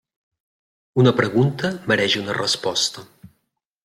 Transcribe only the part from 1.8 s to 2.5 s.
mereix una